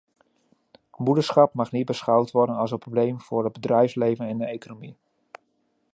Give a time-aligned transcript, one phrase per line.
[0.97, 4.97] Moederschap mag niet beschouwd worden als een probleem voor het bedrijfsleven en de economie.